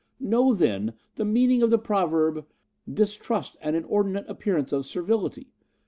Know 0.19 0.55
then, 0.55 0.93
the 1.13 1.23
meaning 1.23 1.61
of 1.61 1.69
the 1.69 1.77
proverb, 1.77 2.47
"Distrust 2.91 3.55
an 3.61 3.75
inordinate 3.75 4.25
appearance 4.27 4.73
of 4.73 4.83
servility. 4.87 5.51